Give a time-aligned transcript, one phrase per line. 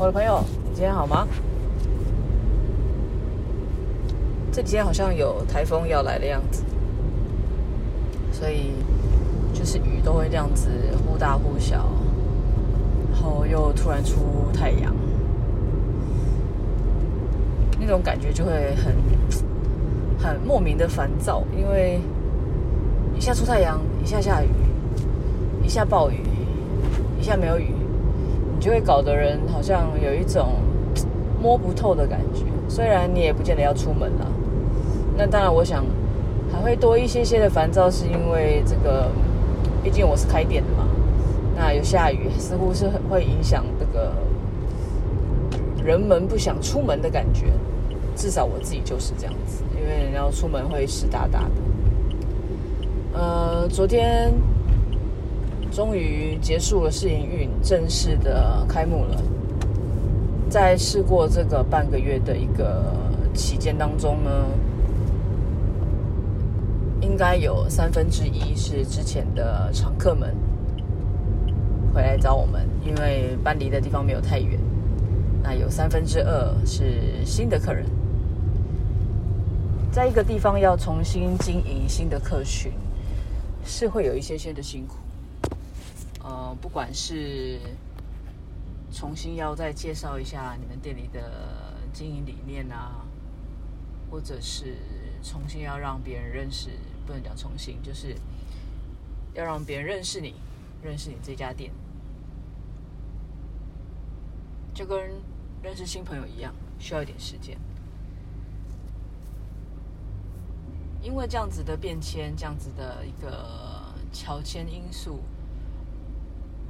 [0.00, 1.28] 我的朋友，你今天好吗？
[4.50, 6.64] 这几天好像有台风要来的样子，
[8.32, 8.72] 所以
[9.52, 10.70] 就是雨都会这样子
[11.04, 11.86] 忽大忽小，
[13.12, 14.16] 然后又突然出
[14.54, 14.96] 太阳，
[17.78, 18.96] 那种感觉就会很
[20.18, 22.00] 很莫名的烦躁，因为
[23.14, 24.48] 一下出太阳，一下下雨，
[25.62, 26.22] 一下暴雨，
[27.20, 27.74] 一下没有雨。
[28.60, 30.52] 就会搞得人好像有一种
[31.42, 32.44] 摸不透的感觉。
[32.68, 34.26] 虽然你也不见得要出门了，
[35.16, 35.84] 那当然，我想
[36.52, 39.10] 还会多一些些的烦躁，是因为这个，
[39.82, 40.86] 毕竟我是开店的嘛。
[41.56, 44.12] 那有下雨，似乎是会影响这个
[45.84, 47.46] 人们不想出门的感觉。
[48.14, 53.18] 至少我自己就是这样子，因为你要出门会湿哒哒的。
[53.18, 54.32] 呃，昨天。
[55.70, 59.22] 终于结束了试营运，正式的开幕了。
[60.48, 62.92] 在试过这个半个月的一个
[63.32, 64.30] 期间当中呢，
[67.00, 70.34] 应该有三分之一是之前的常客们
[71.94, 74.58] 回来找我们，因为搬离的地方没有太远。
[75.40, 77.86] 那有三分之二是新的客人，
[79.92, 82.72] 在一个地方要重新经营新的客群，
[83.64, 84.96] 是会有一些些的辛苦。
[86.30, 87.58] 呃，不管是
[88.92, 93.04] 重新要再介绍一下你们店里的经营理念啊，
[94.08, 94.76] 或者是
[95.24, 96.70] 重新要让别人认识，
[97.04, 98.14] 不能讲重新，就是
[99.34, 100.36] 要让别人认识你，
[100.84, 101.72] 认识你这家店，
[104.72, 105.10] 就跟
[105.64, 107.58] 认识新朋友一样，需要一点时间。
[111.02, 115.18] 因为这样子的变迁，这样子的一个乔迁因素。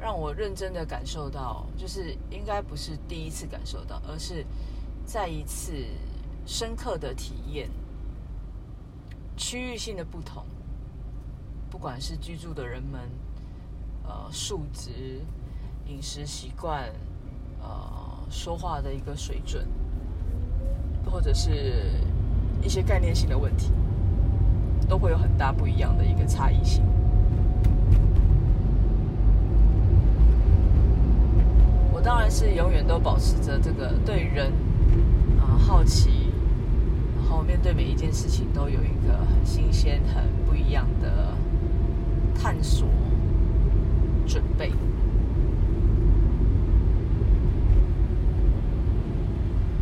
[0.00, 4.44] 让我认真的感受到，就是应该不是第一次感受到，而是
[5.04, 5.72] 再一次
[6.46, 7.68] 深刻的体验
[9.36, 10.42] 区域性的不同。
[11.70, 13.00] 不管是居住的人们，
[14.04, 15.20] 呃，数值、
[15.86, 16.90] 饮食习惯，
[17.60, 19.68] 呃，说话的一个水准，
[21.10, 21.92] 或者是
[22.62, 23.70] 一些概念性的问题，
[24.88, 26.82] 都会有很大不一样的一个差异性。
[32.00, 34.50] 我当然是永远都保持着这个对人
[35.38, 36.32] 啊、好奇，
[37.18, 41.36] 然后面对每一件事情都有一个很新鲜、很不一样的
[42.34, 42.88] 探索
[44.26, 44.72] 准备。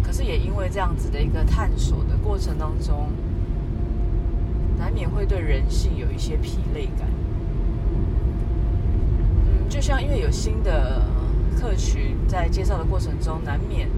[0.00, 3.08] 可是也因为这样子的一个探索的过程当中，
[4.78, 7.08] 难免会对人性有一些疲累感。
[9.48, 11.02] 嗯，就像因为有新的。
[11.54, 13.88] 客群在介绍的过程中，难免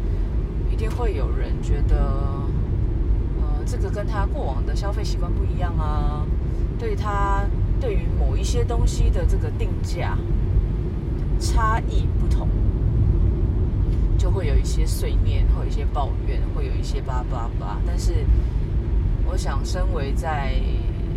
[0.70, 1.96] 一定会有人觉得，
[3.40, 6.26] 呃，这个跟他过往的消费习惯不一样啊，
[6.78, 7.44] 对他
[7.80, 10.16] 对于某一些东西的这个定价
[11.40, 12.48] 差异不同，
[14.16, 17.78] 就会有一些碎念，会有一些抱怨，会有一些叭叭叭。
[17.86, 18.12] 但是，
[19.26, 20.54] 我想，身为在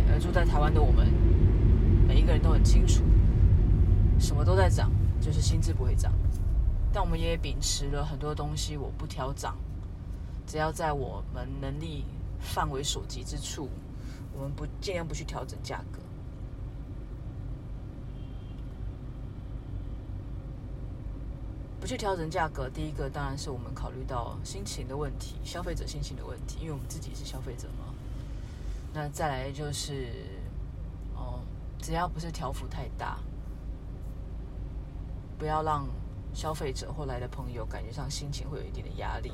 [0.08, 1.06] 呃住在台湾的我们，
[2.06, 3.02] 每一个人都很清楚，
[4.20, 6.12] 什么都在涨，就是薪资不会涨。
[6.92, 9.56] 但我们也秉持了很多东西，我不挑涨，
[10.46, 12.04] 只要在我们能力
[12.38, 13.68] 范围所及之处，
[14.32, 15.98] 我们不尽量不去调整价格。
[21.80, 27.94] 不去调整价格，第一个当然是我们考虑到心情的问题，消费者心情的问题，因为我们自己是消费者嘛。
[28.92, 30.12] 那再来就是，
[31.14, 31.40] 哦，
[31.80, 33.18] 只要不是调幅太大，
[35.40, 35.84] 不要让。
[36.32, 39.32] 消费者或来的朋友感觉上心情会有一定的压力，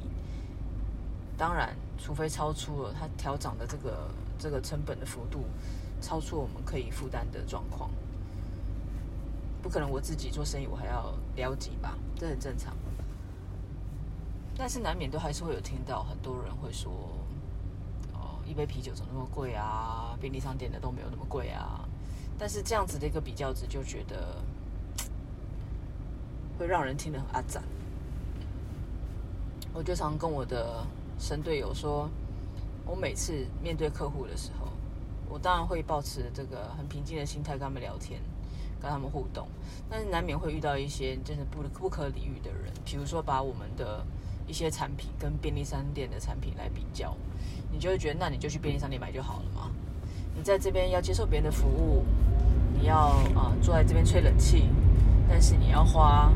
[1.36, 5.44] 当然，除非超出了他调涨的这个这个成本的幅度，
[6.00, 7.90] 超出我们可以负担的状况，
[9.62, 12.74] 不可能我自己做生意我还要了解吧，这很正常。
[14.56, 16.90] 但是难免都还是会有听到很多人会说，
[18.14, 20.16] 哦，一杯啤酒怎么那么贵啊？
[20.18, 21.86] 便利商店的都没有那么贵啊。
[22.38, 24.42] 但是这样子的一个比较值就觉得。
[26.58, 27.62] 会让人听得很阿赞。
[29.72, 30.82] 我就常跟我的
[31.18, 32.08] 神队友说，
[32.86, 34.68] 我每次面对客户的时候，
[35.28, 38.18] 我当然会保持这个很平静的心态跟他们聊天，
[38.80, 39.46] 跟他们互动。
[39.90, 44.02] 但是难免会遇到一些真的不不可理喻的人，比如说把我们的
[44.46, 47.14] 一些产品跟便利商店的产品来比较，
[47.70, 49.70] 你就会觉得，那你就去便利商店买就好了嘛。
[50.34, 52.02] 你在这边要接受别人的服务，
[52.72, 52.96] 你要
[53.36, 54.70] 啊、坐在这边吹冷气，
[55.28, 56.32] 但是你要花。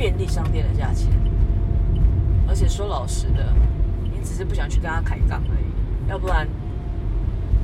[0.00, 1.10] 便利商店的价钱。
[2.48, 3.52] 而且说老实的，
[4.02, 6.48] 你只是不想去跟他开杠而已，要不然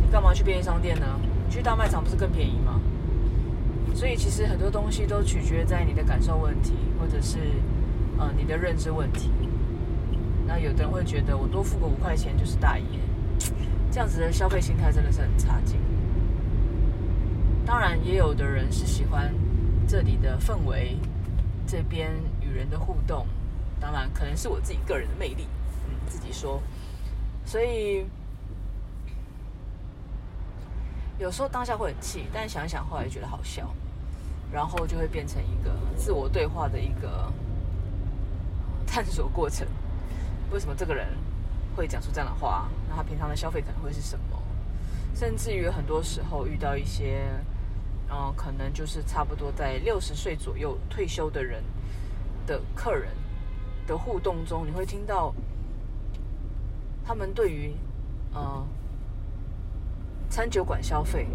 [0.03, 1.06] 你干嘛去便利商店呢？
[1.49, 2.79] 你去大卖场不是更便宜吗？
[3.94, 7.38] 所以其实很多东西都取决在你的感受问题，或者是
[8.19, 9.31] 呃你的认知问题。
[10.47, 12.85] 那有的人会觉得我多付个五块钱就是大爷，
[13.91, 15.81] 这样子的消费心态真的是很差劲。
[17.65, 19.32] 当然，也有的人是喜欢
[19.89, 20.99] 这里的氛围，
[21.67, 23.27] 这边与人的互动。
[23.81, 25.47] 当然，可能是我自己个人的魅力，
[25.87, 26.63] 嗯，自己说。
[27.45, 28.07] 所以
[31.19, 33.75] 有时候当下会很气，但想想后来觉得好笑，
[34.51, 37.33] 然后就会变成一个自我对话的一个
[38.87, 39.67] 探索过程。
[40.51, 41.09] 为什么这个人
[41.77, 42.69] 会讲出这样的话？
[42.89, 44.43] 那他平常的消费可能会是什么？
[45.15, 47.27] 甚至于很多时候遇到一些，
[48.11, 51.62] 嗯，可能就是差不多在六十岁左右退休的人
[52.47, 53.11] 的客人。
[53.87, 55.32] 的互动中，你会听到
[57.05, 57.73] 他们对于
[58.35, 58.67] 呃
[60.29, 61.29] 餐酒馆消费，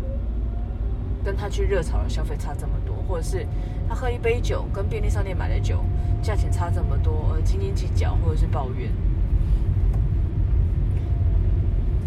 [1.24, 3.48] 跟他去热炒的消费差这么多，或者是
[3.88, 5.82] 他喝一杯酒跟便利商店买的酒
[6.22, 8.92] 价钱差这么多，而斤斤计较或者是抱怨，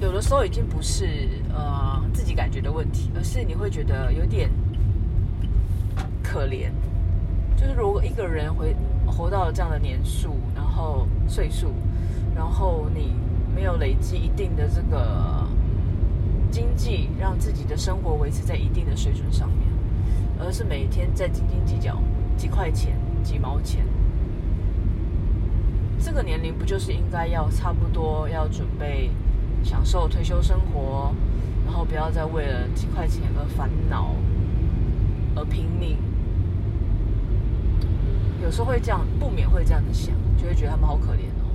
[0.05, 4.51] 有的时候已经不是呃自己感觉的问题，而是你会觉得有点
[6.23, 6.71] 可怜。
[7.57, 11.73] 就是如果一个人会活到了这样的年数，然后岁数，
[12.35, 13.15] 然后你
[13.55, 15.49] 没有累积一定的这个
[16.51, 19.61] 经济，让自己的生活维持在一定的水准上面，
[20.39, 21.97] 而是每天在斤斤计较
[22.37, 23.87] 几块钱、几毛钱，
[25.99, 29.11] 这个年龄不就是应该要差不多要准备
[29.65, 31.15] 享受退休生活，
[31.65, 34.15] 然后不要再为了几块钱而烦恼，
[35.35, 35.97] 而拼命？
[38.43, 41.49] 有时候会这样，不免会这样子想，就会觉得他们好可怜哦。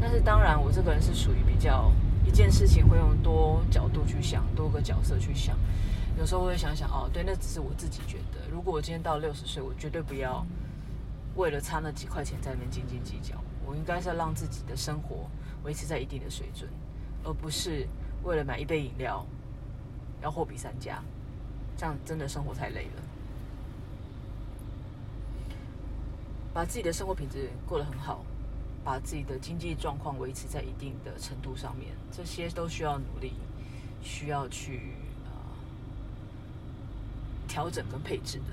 [0.00, 1.92] 但是当然，我这个人是属于比较
[2.24, 5.54] 一件事情会用多角度去想，多个角色去想。
[6.18, 8.40] 有时候我会想想，哦，对，那只是我自己觉得。
[8.50, 10.44] 如果我今天到六十岁，我绝对不要
[11.36, 13.36] 为了差那几块钱在那边斤斤计较。
[13.66, 15.28] 我应该是要让自己的生活
[15.62, 16.68] 维持在一定的水准，
[17.24, 17.86] 而不是
[18.22, 19.26] 为了买一杯饮料
[20.22, 21.02] 要货比三家，
[21.76, 23.02] 这样真的生活太累了。
[26.52, 28.24] 把自己的生活品质过得很好，
[28.84, 33.34] 把自己的经济状况维持在一定的程度上面，这些都需要努力，
[34.02, 34.94] 需要去
[35.24, 35.30] 呃
[37.46, 38.44] 调整跟配置的。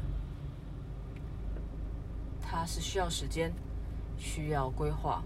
[2.39, 3.51] 它是需要时间，
[4.17, 5.23] 需要规划，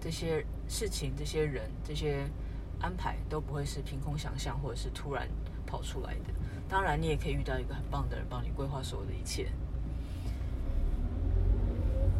[0.00, 2.30] 这些事情、这些人、这些
[2.80, 5.28] 安排都不会是凭空想象或者是突然
[5.66, 6.34] 跑出来的。
[6.68, 9.48] 当然，你也可以遇到一个很棒的人帮你规划所有的一切。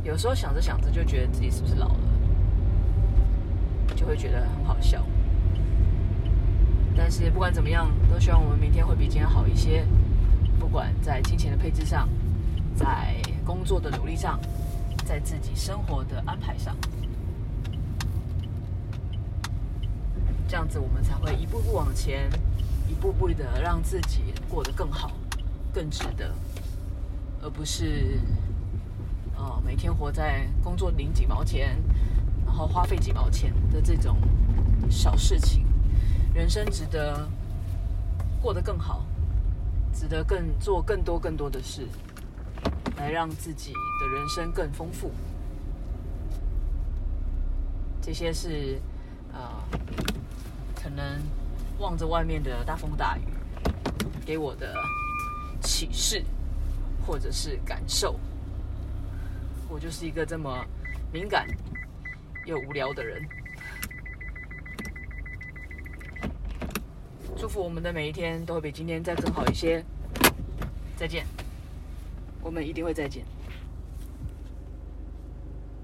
[0.05, 2.00] 有时候想着想着就觉得自己是不是老了，
[3.94, 5.05] 就会觉得很好笑。
[6.96, 9.87] 但是不管怎么样，都希望我们明天会比今天好一些。
[10.58, 12.08] 不管在金钱的配置上，
[12.75, 13.14] 在
[13.44, 14.40] 工作的努力上，
[15.04, 16.76] 在自己生活的安排上，
[20.49, 22.29] 这样子我们才会一步步往前，
[22.89, 25.12] 一步步的让自己过得更好、
[25.73, 26.35] 更值得，
[27.43, 28.19] 而不是。
[29.41, 31.81] 呃，每天活在工作领几毛钱，
[32.45, 34.17] 然后花费几毛钱的这种
[34.90, 35.64] 小事情，
[36.35, 37.25] 人生值得
[38.43, 39.07] 过得更好，
[39.95, 41.87] 值得更做更多更多的事，
[42.97, 45.12] 来让自己的人生更丰富。
[48.02, 48.81] 这些是、
[49.33, 49.40] 呃，
[50.88, 51.23] 可能
[51.78, 53.21] 望着外面的大风大雨，
[54.25, 54.75] 给我的
[55.61, 56.25] 启示，
[57.07, 58.18] 或者是感受。
[59.68, 60.64] 我就是一个这么
[61.12, 61.47] 敏感
[62.47, 63.23] 又无聊的人。
[67.37, 69.85] 祝福我们的每一天都会比今天再更好一些。
[70.97, 71.26] 再见，
[72.40, 73.23] 我们一定会再见。